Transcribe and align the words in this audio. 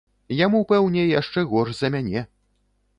Яму, 0.37 0.61
пэўне, 0.71 1.05
яшчэ 1.21 1.47
горш 1.55 1.71
за 1.83 1.95
мяне. 1.97 2.29